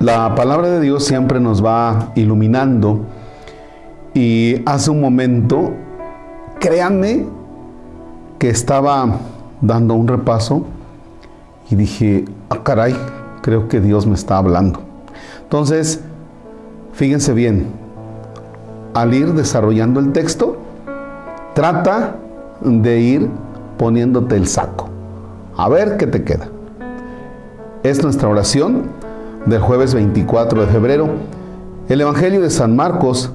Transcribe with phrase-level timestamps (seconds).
[0.00, 3.00] La palabra de Dios siempre nos va iluminando
[4.14, 5.74] y hace un momento,
[6.58, 7.26] créanme
[8.38, 9.18] que estaba
[9.60, 10.64] dando un repaso
[11.68, 12.96] y dije, ah caray,
[13.42, 14.80] creo que Dios me está hablando.
[15.42, 16.00] Entonces,
[16.94, 17.66] fíjense bien,
[18.94, 20.56] al ir desarrollando el texto,
[21.52, 22.16] trata
[22.62, 23.28] de ir
[23.76, 24.88] poniéndote el saco.
[25.58, 26.48] A ver qué te queda.
[27.82, 28.98] Es nuestra oración
[29.46, 31.08] del jueves 24 de febrero.
[31.88, 33.32] El Evangelio de San Marcos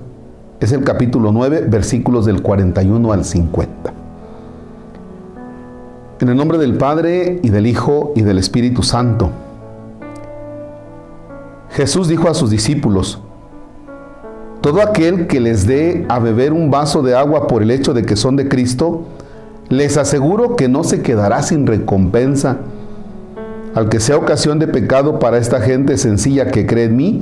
[0.60, 3.94] es el capítulo 9, versículos del 41 al 50.
[6.22, 9.32] En el nombre del Padre y del Hijo y del Espíritu Santo.
[11.72, 13.20] Jesús dijo a sus discípulos,
[14.62, 18.04] todo aquel que les dé a beber un vaso de agua por el hecho de
[18.04, 19.04] que son de Cristo,
[19.70, 22.58] les aseguro que no se quedará sin recompensa.
[23.76, 27.22] Al que sea ocasión de pecado para esta gente sencilla que cree en mí,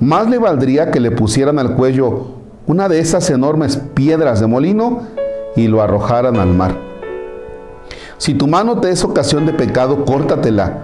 [0.00, 2.28] más le valdría que le pusieran al cuello
[2.66, 5.02] una de esas enormes piedras de molino
[5.54, 6.74] y lo arrojaran al mar.
[8.16, 10.78] Si tu mano te es ocasión de pecado, córtatela,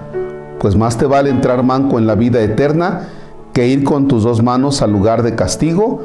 [0.61, 3.09] pues más te vale entrar manco en la vida eterna
[3.55, 6.03] que ir con tus dos manos al lugar de castigo,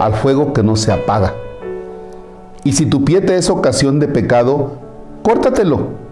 [0.00, 1.34] al fuego que no se apaga.
[2.64, 4.72] Y si tu pie te es ocasión de pecado,
[5.22, 6.03] córtatelo,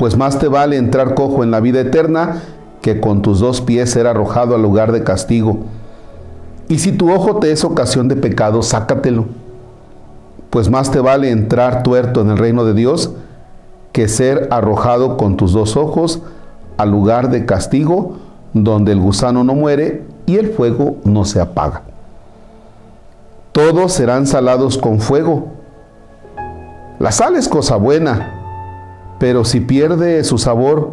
[0.00, 2.40] pues más te vale entrar cojo en la vida eterna
[2.80, 5.58] que con tus dos pies ser arrojado al lugar de castigo.
[6.68, 9.26] Y si tu ojo te es ocasión de pecado, sácatelo,
[10.48, 13.10] pues más te vale entrar tuerto en el reino de Dios
[13.92, 16.22] que ser arrojado con tus dos ojos
[16.78, 18.16] al lugar de castigo,
[18.54, 21.82] donde el gusano no muere y el fuego no se apaga.
[23.52, 25.48] Todos serán salados con fuego.
[26.98, 28.39] La sal es cosa buena,
[29.20, 30.92] pero si pierde su sabor,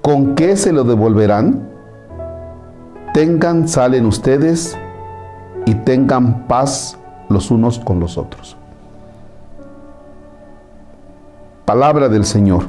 [0.00, 1.68] ¿con qué se lo devolverán?
[3.12, 4.74] Tengan sal en ustedes
[5.66, 6.96] y tengan paz
[7.28, 8.56] los unos con los otros.
[11.66, 12.64] Palabra del Señor.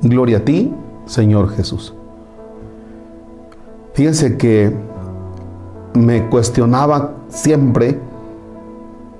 [0.00, 0.72] Gloria a ti,
[1.06, 1.92] Señor Jesús.
[3.94, 4.72] Fíjense que
[5.94, 7.98] me cuestionaba siempre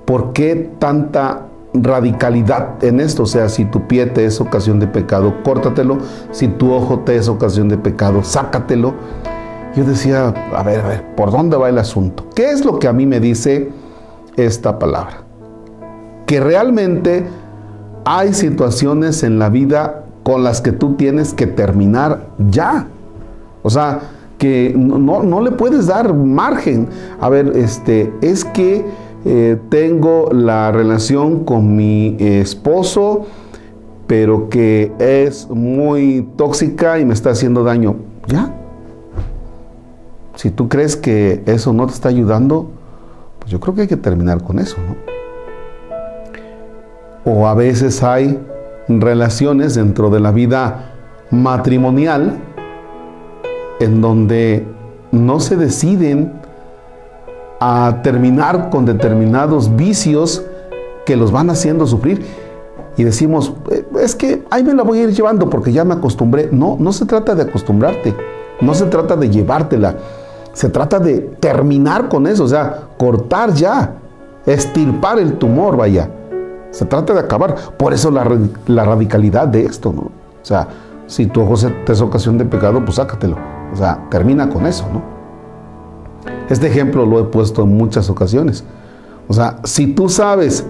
[0.05, 1.47] por qué tanta
[1.83, 3.23] radicalidad en esto.
[3.23, 5.97] O sea, si tu pie te es ocasión de pecado, córtatelo.
[6.31, 8.93] Si tu ojo te es ocasión de pecado, sácatelo.
[9.75, 12.27] Yo decía, a ver, a ver, ¿por dónde va el asunto?
[12.33, 13.71] ¿Qué es lo que a mí me dice
[14.37, 15.23] esta palabra?
[16.25, 17.25] Que realmente
[18.05, 22.87] hay situaciones en la vida con las que tú tienes que terminar ya.
[23.63, 23.99] O sea,
[24.37, 26.87] que no, le puedes dar margen.
[27.19, 28.85] A ver, este, es que
[29.25, 33.25] eh, tengo la relación con mi esposo,
[34.07, 37.95] pero que es muy tóxica y me está haciendo daño.
[38.27, 38.53] Ya.
[40.35, 42.69] Si tú crees que eso no te está ayudando,
[43.39, 45.15] pues yo creo que hay que terminar con eso, ¿no?
[47.25, 48.39] o a veces hay
[48.87, 50.91] relaciones dentro de la vida
[51.31, 52.37] matrimonial
[53.79, 54.63] en donde
[55.11, 56.33] no se deciden
[57.59, 60.43] a terminar con determinados vicios
[61.05, 62.25] que los van haciendo sufrir
[62.97, 65.93] y decimos, eh, es que ahí me la voy a ir llevando porque ya me
[65.93, 66.49] acostumbré.
[66.51, 68.15] No, no se trata de acostumbrarte,
[68.61, 69.95] no se trata de llevártela,
[70.53, 73.95] se trata de terminar con eso, o sea, cortar ya,
[74.45, 76.09] estirpar el tumor, vaya.
[76.71, 77.55] Se trata de acabar.
[77.77, 80.01] Por eso la, radicalidad de esto, ¿no?
[80.01, 80.67] O sea,
[81.07, 81.55] si tu ojo
[81.85, 83.37] te es ocasión de pecado, pues sácatelo.
[83.71, 85.14] O sea, termina con eso, ¿no?
[86.49, 88.63] Este ejemplo lo he puesto en muchas ocasiones.
[89.27, 90.65] O sea, si tú sabes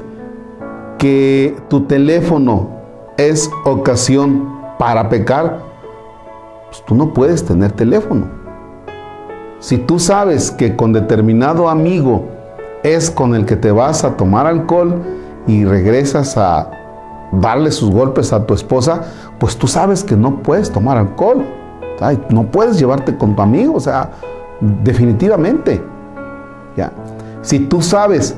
[0.97, 2.69] que tu teléfono
[3.17, 4.47] es ocasión
[4.79, 5.61] para pecar,
[6.69, 8.27] pues tú no puedes tener teléfono.
[9.59, 12.25] Si tú sabes que con determinado amigo
[12.83, 15.01] es con el que te vas a tomar alcohol,
[15.47, 16.69] y regresas a
[17.31, 19.03] darle sus golpes a tu esposa,
[19.39, 21.45] pues tú sabes que no puedes tomar alcohol.
[22.29, 24.11] No puedes llevarte con tu amigo, o sea,
[24.59, 25.81] definitivamente.
[26.75, 26.91] ¿ya?
[27.41, 28.35] Si tú sabes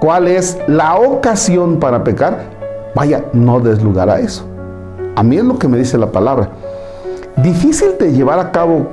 [0.00, 2.44] cuál es la ocasión para pecar,
[2.94, 4.46] vaya, no des lugar a eso.
[5.16, 6.50] A mí es lo que me dice la palabra.
[7.36, 8.88] Difícil de llevar a cabo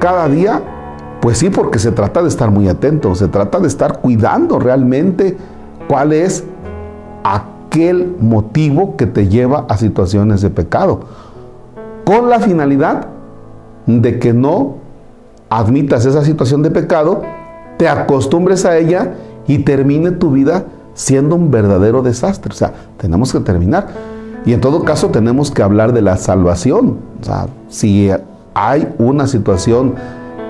[0.00, 0.60] cada día,
[1.20, 5.36] pues sí, porque se trata de estar muy atento, se trata de estar cuidando realmente
[5.88, 6.44] ¿Cuál es
[7.22, 11.00] aquel motivo que te lleva a situaciones de pecado?
[12.04, 13.06] Con la finalidad
[13.86, 14.76] de que no
[15.56, 17.22] admitas esa situación de pecado,
[17.78, 19.14] te acostumbres a ella
[19.46, 22.52] y termine tu vida siendo un verdadero desastre.
[22.52, 23.88] O sea, tenemos que terminar.
[24.44, 26.98] Y en todo caso tenemos que hablar de la salvación.
[27.22, 28.10] O sea, si
[28.52, 29.94] hay una situación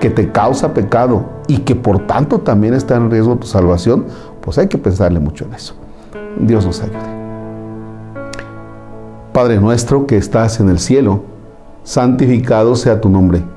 [0.01, 4.05] que te causa pecado y que por tanto también está en riesgo tu salvación,
[4.41, 5.73] pues hay que pensarle mucho en eso.
[6.37, 6.97] Dios nos ayude.
[9.31, 11.21] Padre nuestro que estás en el cielo,
[11.83, 13.56] santificado sea tu nombre.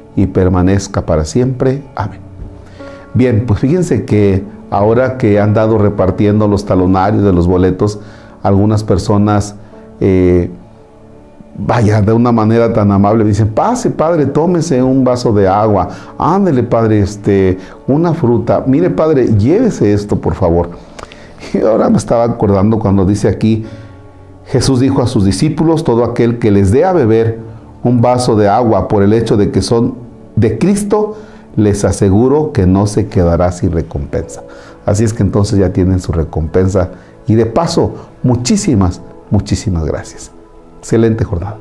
[0.15, 1.83] y permanezca para siempre.
[1.95, 2.19] Amén.
[3.13, 7.99] Bien, pues fíjense que ahora que han dado repartiendo los talonarios de los boletos,
[8.41, 9.55] algunas personas
[9.99, 10.49] eh,
[11.57, 16.63] vaya, de una manera tan amable, dicen, pase, padre, tómese un vaso de agua, ándele,
[16.63, 17.57] padre, este,
[17.87, 20.69] una fruta, mire, padre, llévese esto, por favor.
[21.53, 23.65] Y ahora me estaba acordando cuando dice aquí,
[24.45, 27.39] Jesús dijo a sus discípulos, todo aquel que les dé a beber
[27.83, 29.95] un vaso de agua por el hecho de que son
[30.35, 31.17] de Cristo,
[31.55, 34.43] les aseguro que no se quedará sin recompensa.
[34.85, 36.91] Así es que entonces ya tienen su recompensa.
[37.27, 37.93] Y de paso,
[38.23, 40.31] muchísimas, muchísimas gracias.
[40.79, 41.57] Excelente jornada.